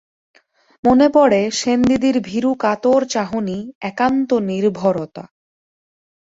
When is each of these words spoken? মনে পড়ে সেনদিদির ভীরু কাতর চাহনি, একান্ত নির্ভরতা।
মনে 0.83 1.07
পড়ে 1.09 1.41
সেনদিদির 1.51 2.17
ভীরু 2.19 2.51
কাতর 2.55 2.99
চাহনি, 3.05 3.57
একান্ত 3.81 4.29
নির্ভরতা। 4.49 5.23